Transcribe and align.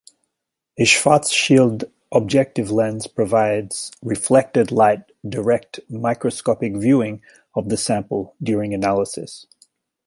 A 0.79 0.81
Schwarzschild 0.83 1.83
objective 2.11 2.71
lens 2.71 3.05
provides 3.05 3.91
reflected-light 4.01 5.03
direct 5.29 5.79
microscopic 5.91 6.75
viewing 6.75 7.21
of 7.53 7.69
the 7.69 7.77
sample 7.77 8.35
during 8.41 8.73
analysis. 8.73 9.45